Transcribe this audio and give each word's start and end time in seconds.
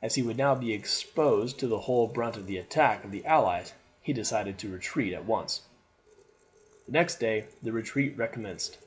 As 0.00 0.14
he 0.14 0.22
would 0.22 0.36
now 0.36 0.54
be 0.54 0.72
exposed 0.72 1.58
to 1.58 1.66
the 1.66 1.80
whole 1.80 2.06
brunt 2.06 2.36
of 2.36 2.46
the 2.46 2.56
attack 2.56 3.02
of 3.02 3.10
the 3.10 3.26
allies 3.26 3.72
he 4.00 4.12
decided 4.12 4.58
to 4.60 4.70
retreat 4.72 5.12
at 5.12 5.24
once. 5.24 5.62
The 6.86 6.92
next 6.92 7.18
day 7.18 7.46
the 7.60 7.72
retreat 7.72 8.16
recommenced. 8.16 8.78